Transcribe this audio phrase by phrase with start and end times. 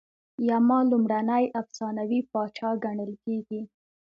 [0.49, 3.61] یما لومړنی افسانوي پاچا ګڼل کیږي